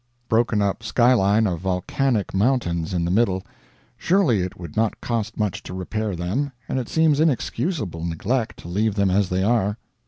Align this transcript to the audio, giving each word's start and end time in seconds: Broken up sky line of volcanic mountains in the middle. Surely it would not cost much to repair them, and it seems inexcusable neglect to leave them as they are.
Broken 0.29 0.63
up 0.63 0.81
sky 0.81 1.13
line 1.13 1.45
of 1.45 1.59
volcanic 1.59 2.33
mountains 2.33 2.91
in 2.91 3.05
the 3.05 3.11
middle. 3.11 3.43
Surely 3.97 4.39
it 4.41 4.59
would 4.59 4.75
not 4.75 4.99
cost 4.99 5.37
much 5.37 5.61
to 5.61 5.75
repair 5.75 6.15
them, 6.15 6.51
and 6.67 6.79
it 6.79 6.89
seems 6.89 7.19
inexcusable 7.19 8.03
neglect 8.05 8.57
to 8.61 8.67
leave 8.67 8.95
them 8.95 9.11
as 9.11 9.29
they 9.29 9.43
are. 9.43 9.77